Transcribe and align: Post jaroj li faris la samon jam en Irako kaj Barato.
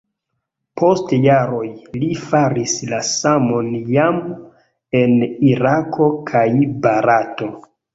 Post 0.81 1.11
jaroj 1.25 1.67
li 1.99 2.09
faris 2.23 2.75
la 2.95 3.03
samon 3.11 3.71
jam 3.99 4.21
en 5.05 5.17
Irako 5.55 6.13
kaj 6.35 6.47
Barato. 6.91 7.57